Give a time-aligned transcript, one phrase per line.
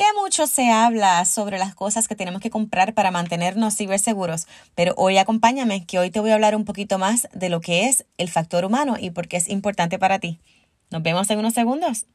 [0.00, 4.94] que mucho se habla sobre las cosas que tenemos que comprar para mantenernos ciberseguros, pero
[4.96, 8.06] hoy acompáñame que hoy te voy a hablar un poquito más de lo que es
[8.16, 10.40] el factor humano y por qué es importante para ti.
[10.88, 12.06] Nos vemos en unos segundos.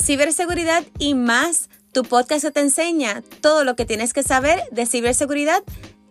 [0.00, 5.64] Ciberseguridad y más, tu podcast te enseña todo lo que tienes que saber de ciberseguridad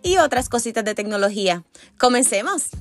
[0.03, 1.63] y otras cositas de tecnología.
[1.97, 2.71] Comencemos.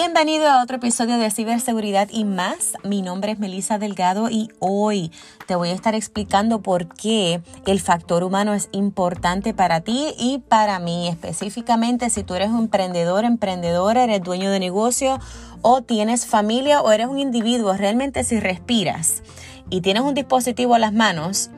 [0.00, 2.74] Bienvenido a otro episodio de Ciberseguridad y más.
[2.84, 5.10] Mi nombre es Melissa Delgado y hoy
[5.48, 10.38] te voy a estar explicando por qué el factor humano es importante para ti y
[10.38, 11.08] para mí.
[11.08, 15.18] Específicamente si tú eres un emprendedor, emprendedora, eres dueño de negocio
[15.62, 19.24] o tienes familia o eres un individuo, realmente si respiras
[19.68, 21.50] y tienes un dispositivo a las manos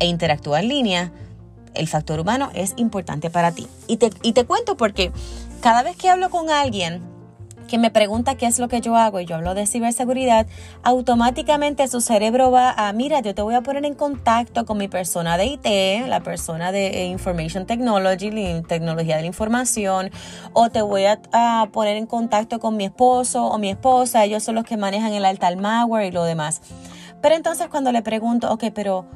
[0.00, 1.12] e interactúa en línea,
[1.72, 3.66] el factor humano es importante para ti.
[3.86, 5.12] Y te, y te cuento porque
[5.62, 7.15] cada vez que hablo con alguien,
[7.66, 10.46] que me pregunta qué es lo que yo hago y yo hablo de ciberseguridad,
[10.82, 14.88] automáticamente su cerebro va a, mira, yo te voy a poner en contacto con mi
[14.88, 18.30] persona de IT, la persona de eh, Information Technology,
[18.66, 20.10] tecnología de la información,
[20.52, 21.20] o te voy a,
[21.72, 25.24] poner en contacto con mi esposo o mi esposa, ellos son los que manejan el
[25.24, 26.60] alta malware y lo demás.
[27.22, 29.06] Pero entonces cuando le pregunto, ok, pero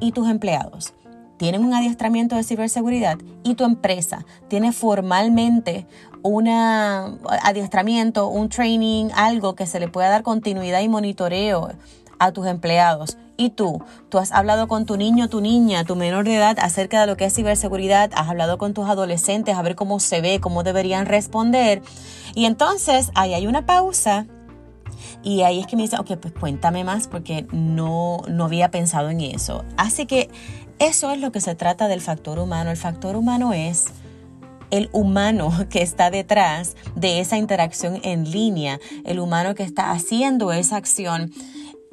[0.00, 0.94] ¿y tus empleados?
[1.38, 5.86] Tienen un adiestramiento de ciberseguridad y tu empresa tiene formalmente
[6.22, 11.70] un adiestramiento, un training, algo que se le pueda dar continuidad y monitoreo
[12.18, 13.16] a tus empleados.
[13.36, 17.00] Y tú, tú has hablado con tu niño, tu niña, tu menor de edad acerca
[17.00, 20.40] de lo que es ciberseguridad, has hablado con tus adolescentes a ver cómo se ve,
[20.40, 21.80] cómo deberían responder.
[22.34, 24.26] Y entonces ahí hay una pausa
[25.22, 29.10] y ahí es que me dice, ok, pues cuéntame más porque no, no había pensado
[29.10, 29.64] en eso.
[29.76, 30.28] Así que
[30.78, 32.70] eso es lo que se trata del factor humano.
[32.70, 33.86] El factor humano es
[34.70, 40.52] el humano que está detrás de esa interacción en línea, el humano que está haciendo
[40.52, 41.32] esa acción.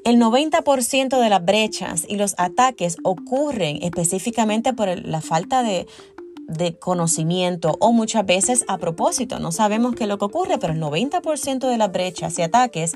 [0.03, 5.88] El 90% de las brechas y los ataques ocurren específicamente por la falta de,
[6.79, 9.40] conocimiento o muchas veces a propósito.
[9.40, 12.94] No sabemos qué es lo que ocurre, pero el 90% de las brechas y ataques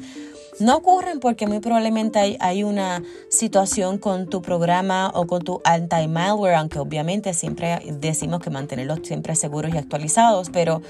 [0.60, 6.56] no ocurren porque muy probablemente hay, una situación con tu programa o con tu anti-malware,
[6.56, 10.82] aunque obviamente siempre decimos que mantenerlos siempre seguros y actualizados, pero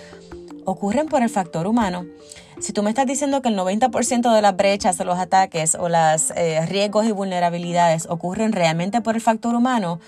[0.65, 2.05] ocurren por el factor humano.
[2.59, 5.87] Si tú me estás diciendo que el 90% de las brechas o los ataques o
[5.87, 9.99] los eh, riesgos y vulnerabilidades ocurren realmente por el factor humano,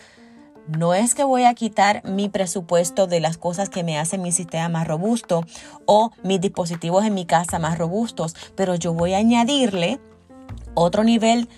[0.68, 4.32] no es que voy a quitar mi presupuesto de las cosas que me hacen mi
[4.32, 5.44] sistema más robusto
[5.86, 10.00] o mis dispositivos en mi casa más robustos, pero yo voy a añadirle
[10.74, 11.50] otro nivel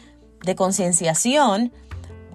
[0.43, 1.71] de concienciación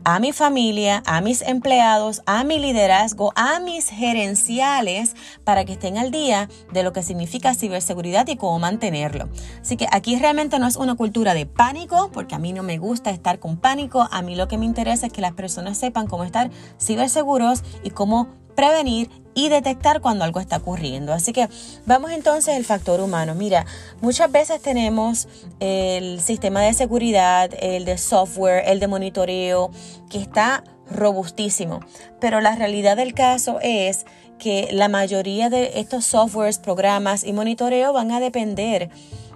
[0.04, 5.14] a mi familia, a mis empleados, a mi liderazgo, a mis gerenciales
[5.44, 9.28] para que estén al día de lo que significa ciberseguridad y cómo mantenerlo.
[9.60, 12.78] Así que aquí realmente no es una cultura de pánico, porque a mí no me
[12.78, 16.06] gusta estar con pánico, a mí lo que me interesa es que las personas sepan
[16.06, 21.12] cómo estar ciberseguros y cómo prevenir y detectar cuando algo está ocurriendo.
[21.12, 21.48] Así que
[21.86, 23.36] vamos entonces al factor humano.
[23.36, 23.64] Mira,
[24.00, 25.28] muchas veces tenemos
[25.60, 29.70] el sistema de seguridad, el de software, el de monitoreo,
[30.10, 31.78] que está robustísimo.
[32.18, 34.06] Pero la realidad del caso es
[34.40, 38.90] que la mayoría de estos softwares, programas y monitoreo van a depender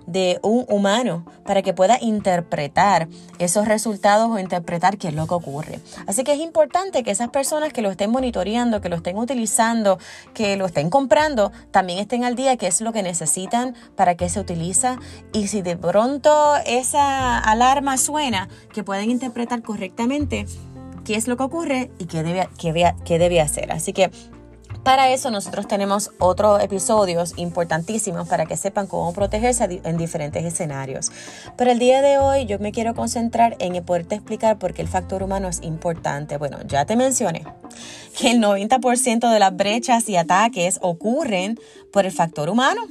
[0.06, 3.08] de un humano para que pueda interpretar
[3.38, 5.80] esos resultados o interpretar qué es lo que ocurre.
[6.06, 9.98] Así que es importante que esas personas que lo estén monitoreando, que lo estén utilizando,
[10.34, 14.28] que lo estén comprando, también estén al día qué es lo que necesitan, para qué
[14.28, 14.98] se utiliza
[15.32, 20.46] y si de pronto esa alarma suena, que pueden interpretar correctamente
[21.04, 23.72] qué es lo que ocurre y qué debe, qué, qué debe hacer.
[23.72, 24.10] Así que
[24.82, 31.12] para eso nosotros tenemos otros episodios importantísimos para que sepan cómo protegerse en diferentes escenarios.
[31.56, 34.88] Pero el día de hoy yo me quiero concentrar en poderte explicar por qué el
[34.88, 36.36] factor humano es importante.
[36.36, 37.44] Bueno, ya te mencioné
[38.18, 41.58] que el 90% de las brechas y ataques ocurren
[41.92, 42.82] por el factor humano.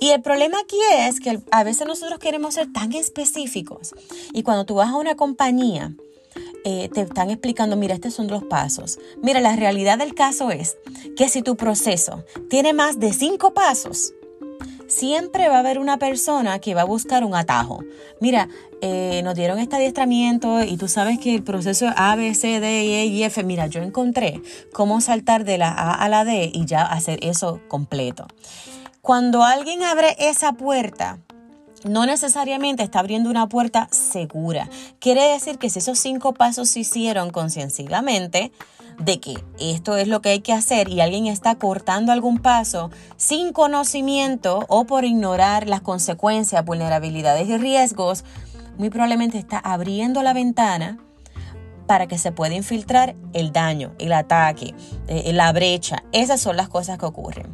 [0.00, 3.94] Y el problema aquí es que a veces nosotros queremos ser tan específicos.
[4.32, 5.94] Y cuando tú vas a una compañía,
[6.64, 8.98] eh, te están explicando, mira, estos son los pasos.
[9.22, 10.76] Mira, la realidad del caso es
[11.16, 14.12] que si tu proceso tiene más de cinco pasos,
[14.88, 17.80] siempre va a haber una persona que va a buscar un atajo.
[18.20, 18.48] Mira,
[18.80, 22.58] eh, nos dieron este adiestramiento y tú sabes que el proceso es A, B, C,
[22.60, 23.44] D, E y F.
[23.44, 24.40] Mira, yo encontré
[24.72, 28.26] cómo saltar de la A a la D y ya hacer eso completo.
[29.02, 31.20] Cuando alguien abre esa puerta,
[31.84, 34.68] no necesariamente está abriendo una puerta segura.
[34.98, 38.52] Quiere decir que si esos cinco pasos se hicieron consciencidamente,
[38.98, 42.90] de que esto es lo que hay que hacer y alguien está cortando algún paso
[43.16, 48.24] sin conocimiento o por ignorar las consecuencias, vulnerabilidades y riesgos,
[48.76, 50.98] muy probablemente está abriendo la ventana
[51.88, 54.74] para que se pueda infiltrar el daño, el ataque,
[55.08, 56.04] eh, la brecha.
[56.12, 57.52] Esas son las cosas que ocurren.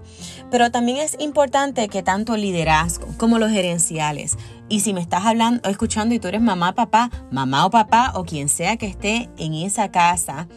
[0.51, 4.37] Pero también es importante que tanto el liderazgo como los gerenciales,
[4.69, 8.25] y si me estás hablando, escuchando y tú eres mamá, papá, mamá o papá o
[8.25, 10.49] quien sea que esté en esa casa,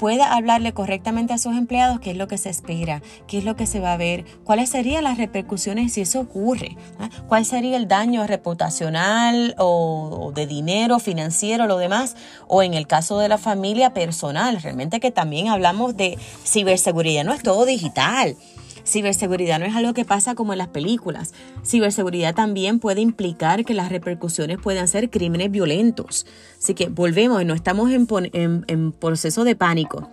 [0.00, 3.54] pueda hablarle correctamente a sus empleados qué es lo que se espera, qué es lo
[3.54, 7.10] que se va a ver, cuáles serían las repercusiones si eso ocurre, ¿ah?
[7.28, 12.16] cuál sería el daño reputacional o, de dinero, financiero, lo demás,
[12.48, 16.16] o en el caso de la familia personal, realmente que también hablamos de
[16.46, 18.36] ciberseguridad, no es todo digital.
[18.84, 21.32] Ciberseguridad no es algo que pasa como en las películas.
[21.64, 26.26] Ciberseguridad también puede implicar que las repercusiones puedan ser crímenes violentos.
[26.58, 30.08] Así que volvemos, no estamos en proceso de pánico.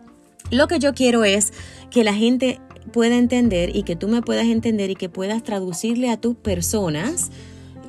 [0.49, 1.51] Lo que yo quiero es
[1.89, 2.59] que la gente
[2.93, 7.31] pueda entender y que tú me puedas entender y que puedas traducirle a tus personas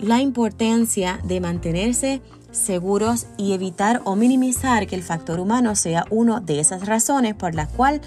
[0.01, 2.21] la importancia de mantenerse
[2.51, 7.55] seguros y evitar o minimizar que el factor humano sea una de esas razones por
[7.55, 8.01] las cuales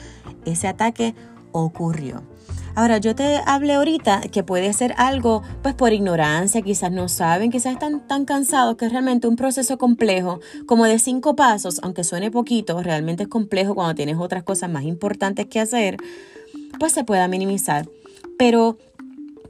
[0.45, 1.15] ese ataque
[1.51, 2.24] ocurrió.
[2.73, 7.51] Ahora, yo te hablé ahorita que puede ser algo, pues por ignorancia, quizás no saben,
[7.51, 12.03] quizás están tan cansados que es realmente un proceso complejo, como de cinco pasos, aunque
[12.06, 15.97] suene poquito, realmente es complejo cuando tienes otras cosas más importantes que hacer,
[16.79, 17.89] pues se pueda minimizar.
[18.38, 18.77] Pero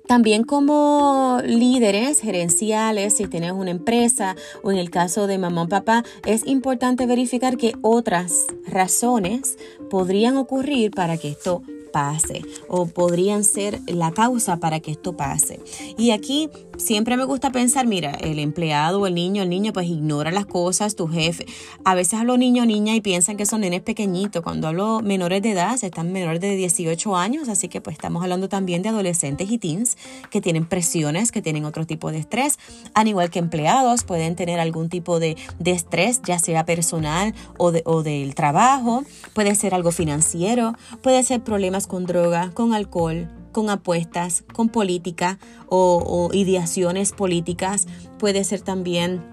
[0.08, 5.70] también como líderes gerenciales, si tienes una empresa o en el caso de mamá o
[5.70, 9.58] papá, es importante verificar que otras razones
[9.90, 15.60] podrían ocurrir para que esto pase o podrían ser la causa para que esto pase.
[15.98, 16.50] Y aquí
[16.82, 20.96] siempre me gusta pensar, mira, el empleado el niño, el niño pues ignora las cosas,
[20.96, 21.46] tu jefe.
[21.86, 24.44] A veces hablo niño niña y piensan que son nenes pequeñitos.
[24.44, 28.50] Cuando hablo menores de edad, están menores de 18 años, así que pues estamos hablando
[28.50, 29.98] también de adolescentes y teens
[30.30, 32.60] que tienen presiones, que tienen otro tipo de estrés.
[32.94, 37.72] Al igual que empleados pueden tener algún tipo de, de estrés, ya sea personal o,
[37.72, 43.30] de, o del trabajo, puede ser algo financiero, puede ser problemas con droga, con alcohol,
[43.52, 47.88] con apuestas, con política o, ideaciones políticas,
[48.18, 49.24] puede ser también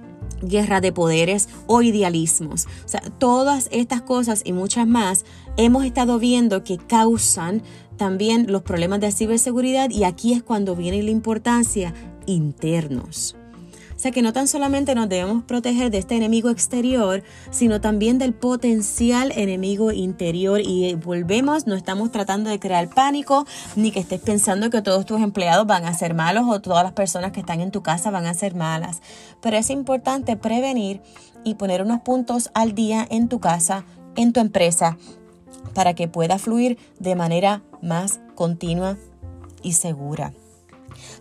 [0.43, 2.67] guerra de poderes o idealismos.
[2.85, 5.25] O sea, todas estas cosas y muchas más
[5.57, 7.63] hemos estado viendo que causan
[7.97, 11.93] también los problemas de ciberseguridad y aquí es cuando viene la importancia
[12.27, 13.38] internos.
[13.99, 18.19] O sea que no tan solamente nos debemos proteger de este enemigo exterior, sino también
[18.19, 20.61] del potencial enemigo interior.
[20.61, 25.21] Y volvemos, no estamos tratando de crear pánico, ni que estés pensando que todos tus
[25.21, 28.27] empleados van a ser malos o todas las personas que están en tu casa van
[28.27, 29.03] a ser malas.
[29.41, 31.03] Pero es importante prevenir
[31.43, 33.85] y poner unos puntos al día en tu casa,
[34.15, 34.97] en tu empresa,
[35.75, 38.97] para que pueda fluir de manera más continua
[39.65, 40.33] y segura.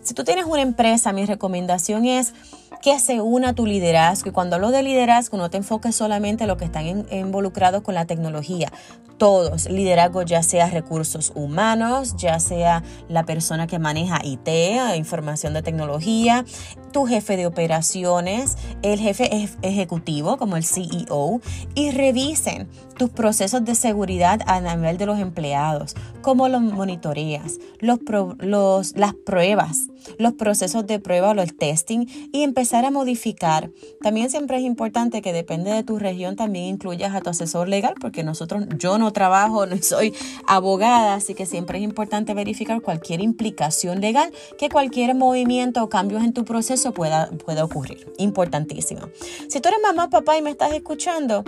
[0.02, 2.34] Si tú tienes una empresa, mi recomendación es
[2.82, 4.30] que se una a tu liderazgo.
[4.30, 7.94] Y cuando hablo de liderazgo, no te enfoques solamente en los que están involucrados con
[7.94, 8.72] la tecnología.
[9.16, 14.48] Todos, liderazgo ya sea recursos humanos, ya sea la persona que maneja IT,
[14.96, 16.44] información de tecnología,
[16.92, 21.40] tu jefe de operaciones, el jefe ejecutivo como el CEO
[21.74, 27.98] y revisen tus procesos de seguridad a nivel de los empleados, cómo los monitoreas, los,
[28.38, 29.88] los, las pruebas,
[30.18, 33.70] los procesos de prueba o el testing y empezar a modificar.
[34.00, 37.94] También siempre es importante que depende de tu región también incluyas a tu asesor legal
[38.00, 40.14] porque nosotros, yo no trabajo, no soy
[40.46, 46.22] abogada, así que siempre es importante verificar cualquier implicación legal que cualquier movimiento o cambios
[46.24, 48.12] en tu proceso pueda, pueda ocurrir.
[48.18, 49.08] Importantísimo.
[49.48, 51.44] Si tú eres mamá, papá y me estás escuchando,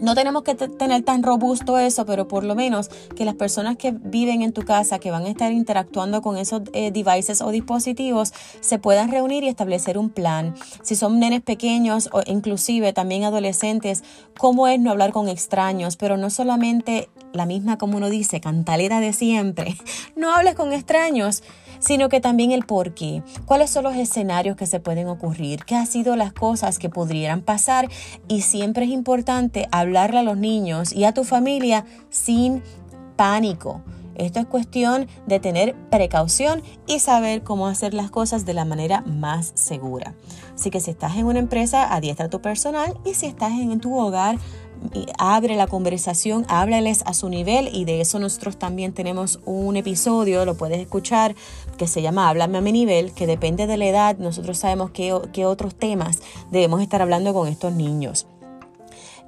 [0.00, 3.92] no tenemos que tener tan robusto eso, pero por lo menos que las personas que
[3.92, 8.32] viven en tu casa, que van a estar interactuando con esos eh, devices o dispositivos,
[8.60, 10.54] se puedan reunir y establecer un plan.
[10.82, 14.02] Si son nenes pequeños o inclusive también adolescentes,
[14.38, 19.00] cómo es no hablar con extraños, pero no solamente la misma, como uno dice, cantalera
[19.00, 19.76] de siempre.
[20.16, 21.42] No hables con extraños
[21.78, 25.74] sino que también el por qué, cuáles son los escenarios que se pueden ocurrir, qué
[25.74, 27.88] han sido las cosas que podrían pasar
[28.28, 32.62] y siempre es importante hablarle a los niños y a tu familia sin
[33.16, 33.82] pánico.
[34.18, 39.02] Esto es cuestión de tener precaución y saber cómo hacer las cosas de la manera
[39.02, 40.14] más segura.
[40.54, 43.96] Así que si estás en una empresa, adiestra tu personal y si estás en tu
[43.96, 44.36] hogar,
[45.18, 50.44] abre la conversación, háblales a su nivel y de eso nosotros también tenemos un episodio,
[50.44, 51.34] lo puedes escuchar
[51.78, 55.18] que se llama Háblame a mi nivel, que depende de la edad, nosotros sabemos qué,
[55.32, 56.20] qué otros temas
[56.50, 58.26] debemos estar hablando con estos niños.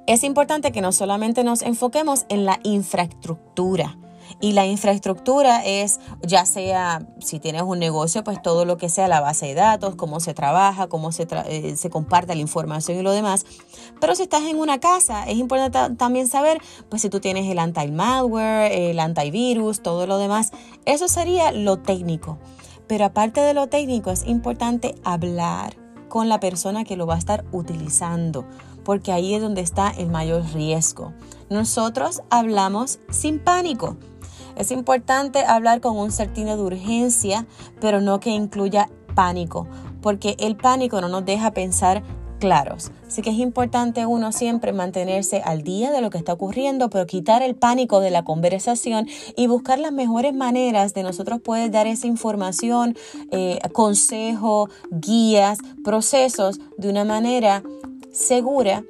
[0.05, 3.97] Es importante que no solamente nos enfoquemos en la infraestructura,
[4.39, 9.07] y la infraestructura es, ya sea si tienes un negocio, pues todo lo que sea
[9.07, 13.01] la base de datos, cómo se trabaja, cómo se, eh, se comparte la información y
[13.01, 13.45] lo demás.
[13.99, 16.59] Pero si estás en una casa, es importante también saber,
[16.89, 20.51] pues si tú tienes el anti-malware, el antivirus, todo lo demás.
[20.85, 22.37] Eso sería lo técnico.
[22.87, 25.77] Pero aparte de lo técnico, es importante hablar
[26.09, 28.45] con la persona que lo va a estar utilizando,
[28.83, 31.13] porque ahí es donde está el mayor riesgo.
[31.49, 33.95] Nosotros hablamos sin pánico.
[34.55, 37.45] Es importante hablar con un sentido de urgencia,
[37.79, 39.67] pero no que incluya pánico,
[40.01, 42.03] porque el pánico no nos deja pensar
[42.39, 42.91] claros.
[43.07, 47.05] Así que es importante uno siempre mantenerse al día de lo que está ocurriendo, pero
[47.05, 51.87] quitar el pánico de la conversación y buscar las mejores maneras de nosotros poder dar
[51.87, 52.97] esa información,
[53.31, 57.63] eh, consejo, guías, procesos de una manera
[58.11, 58.83] segura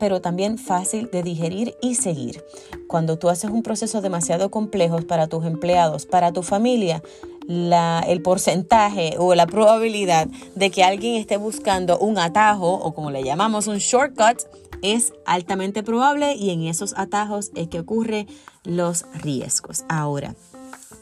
[0.00, 2.42] pero también fácil de digerir y seguir.
[2.88, 7.02] Cuando tú haces un proceso demasiado complejo para tus empleados, para tu familia,
[7.48, 13.22] el porcentaje o la probabilidad de que alguien esté buscando un atajo o como le
[13.22, 14.42] llamamos un shortcut
[14.82, 18.26] es altamente probable y en esos atajos es que ocurren
[18.64, 19.84] los riesgos.
[19.88, 20.34] Ahora,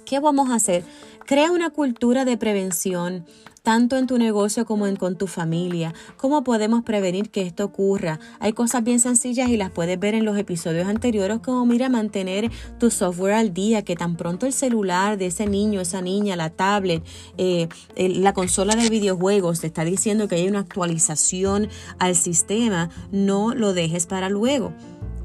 [0.04, 0.84] ¿qué vamos a hacer?
[1.26, 3.26] Crea una cultura de prevención
[3.68, 5.92] tanto en tu negocio como en, con tu familia.
[6.16, 8.18] ¿Cómo podemos prevenir que esto ocurra?
[8.40, 12.50] Hay cosas bien sencillas y las puedes ver en los episodios anteriores, como mira, mantener
[12.78, 16.48] tu software al día, que tan pronto el celular de ese niño, esa niña, la
[16.48, 17.04] tablet,
[17.36, 23.54] eh, la consola de videojuegos te está diciendo que hay una actualización al sistema, no
[23.54, 24.72] lo dejes para luego.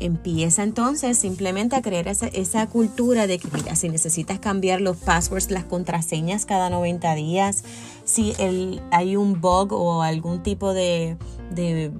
[0.04, 5.50] Empieza entonces simplemente a crear esa, cultura de que, mira, si necesitas cambiar los passwords,
[5.50, 7.64] las contraseñas cada 90 días,
[8.04, 11.18] si el, hay un bug o algún tipo de
[11.54, 11.92] de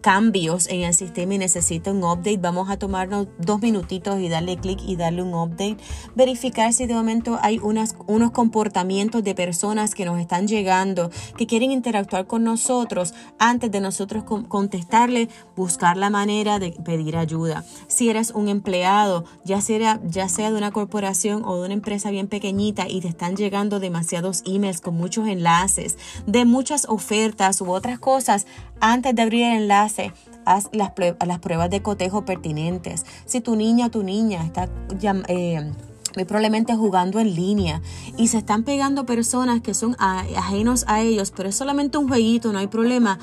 [0.00, 4.56] cambios en el sistema y necesita un update, vamos a tomarnos dos minutitos y darle
[4.56, 5.78] clic y darle un update.
[6.14, 11.46] Verificar si de momento hay unas, unos comportamientos de personas que nos están llegando, que
[11.46, 17.64] quieren interactuar con nosotros antes de nosotros contestarle, buscar la manera de pedir ayuda.
[17.88, 22.10] Si eres un empleado, ya sea, ya sea de una corporación o de una empresa
[22.10, 27.70] bien pequeñita y te están llegando demasiados emails con muchos enlaces, de muchas ofertas u
[27.70, 28.46] otras cosas,
[28.80, 29.96] antes de abrir el haz
[30.72, 30.92] las,
[31.26, 33.04] las pruebas de cotejo pertinentes.
[33.26, 34.68] Si tu niña o tu niña está
[35.28, 35.72] eh,
[36.16, 37.82] muy probablemente jugando en línea
[38.16, 42.52] y se están pegando personas que son ajenos a ellos, pero es solamente un jueguito,
[42.52, 43.18] no hay problema.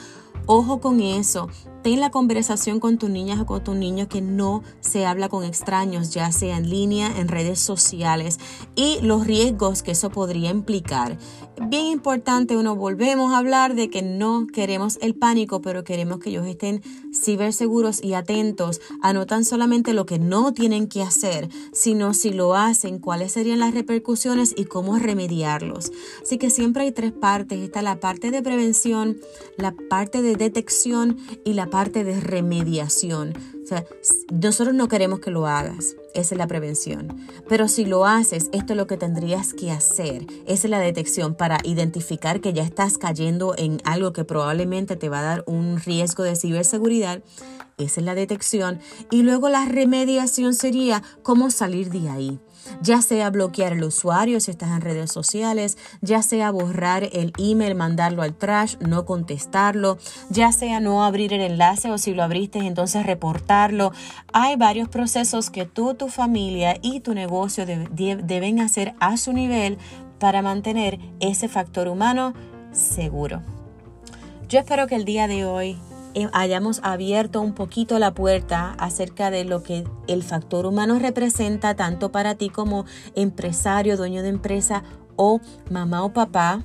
[0.46, 1.50] Ojo con eso
[1.88, 5.44] ten la conversación con tus niñas o con tus niños que no se habla con
[5.46, 8.40] extraños, ya sea en línea, en redes sociales
[8.76, 11.18] y los riesgos que eso podría implicar.
[11.60, 16.30] Bien importante, uno volvemos a hablar de que no queremos el pánico, pero queremos que
[16.30, 16.82] ellos estén
[17.14, 22.32] ciberseguros y atentos a no tan solamente lo que no tienen que hacer, sino si
[22.32, 25.92] lo hacen, cuáles serían las repercusiones y cómo remediarlos.
[26.22, 27.60] Así que siempre hay tres partes.
[27.60, 29.18] Está la parte de prevención,
[29.58, 33.34] la parte de detección y la parte parte de remediación.
[33.68, 33.84] O sea,
[34.32, 37.18] nosotros no queremos que lo hagas, esa es la prevención.
[37.50, 40.26] Pero si lo haces, esto es lo que tendrías que hacer.
[40.46, 45.10] Esa es la detección para identificar que ya estás cayendo en algo que probablemente te
[45.10, 47.22] va a dar un riesgo de ciberseguridad.
[47.78, 48.80] Esa es la detección.
[49.12, 52.40] Y luego la remediación sería cómo salir de ahí
[52.82, 57.76] ya sea bloquear el usuario si estás en redes sociales, ya sea borrar el email,
[57.76, 59.98] mandarlo al trash, no contestarlo,
[60.30, 63.92] ya sea no abrir el enlace o si lo abriste entonces reportarlo.
[64.34, 69.78] Hay varios procesos que tú, tu familia y tu negocio deben hacer a su nivel
[70.20, 72.34] para mantener ese factor humano
[72.72, 73.42] seguro.
[74.50, 75.78] Yo espero que el día de hoy
[76.34, 82.12] hayamos abierto un poquito la puerta acerca de lo que el factor humano representa tanto
[82.12, 84.84] para ti como empresario, dueño de empresa
[85.16, 86.64] o mamá o papá,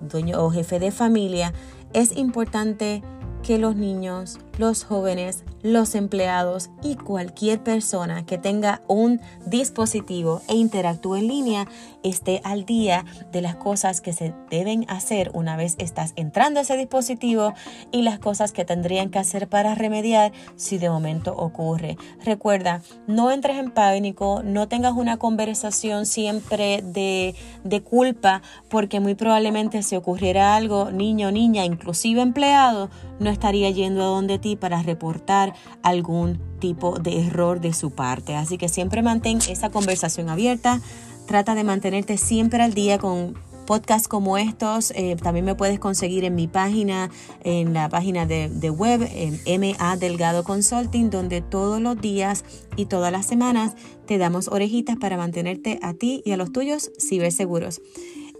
[0.00, 1.52] dueño o jefe de familia,
[1.92, 3.02] es importante
[3.42, 10.54] que los niños, los jóvenes, los empleados y cualquier persona que tenga un dispositivo e
[10.54, 11.68] interactúe en línea
[12.02, 16.62] esté al día de las cosas que se deben hacer una vez estás entrando a
[16.62, 17.54] ese dispositivo
[17.92, 21.96] y las cosas que tendrían que hacer para remediar si de momento ocurre.
[22.24, 27.34] Recuerda, no entres en pánico, no tengas una conversación siempre de,
[27.64, 34.02] de culpa porque muy probablemente si ocurriera algo, niño, niña, inclusive empleado, no estaría yendo
[34.02, 38.36] a donde para reportar algún tipo de error de su parte.
[38.36, 40.80] Así que siempre mantén esa conversación abierta.
[41.26, 43.34] Trata de mantenerte siempre al día con
[43.64, 44.92] podcasts como estos.
[44.92, 47.10] Eh, también me puedes conseguir en mi página,
[47.42, 52.44] en la página de, de web, en MA Delgado Consulting, donde todos los días
[52.76, 53.74] y todas las semanas
[54.06, 57.80] te damos orejitas para mantenerte a ti y a los tuyos ciberseguros.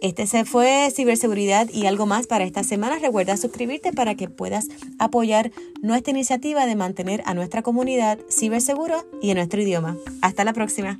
[0.05, 2.99] Este fue ciberseguridad y algo más para esta semana.
[2.99, 4.69] Recuerda suscribirte para que puedas
[4.99, 9.97] apoyar nuestra iniciativa de mantener a nuestra comunidad ciberseguro y en nuestro idioma.
[10.21, 10.99] Hasta la próxima.